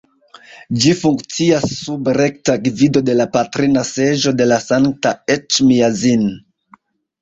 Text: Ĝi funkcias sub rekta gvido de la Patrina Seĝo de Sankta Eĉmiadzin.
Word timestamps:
Ĝi 0.85 0.93
funkcias 1.01 1.67
sub 1.81 2.09
rekta 2.19 2.57
gvido 2.65 3.05
de 3.11 3.19
la 3.21 3.29
Patrina 3.39 3.87
Seĝo 3.93 4.37
de 4.43 4.53
Sankta 4.69 5.17
Eĉmiadzin. 5.41 6.31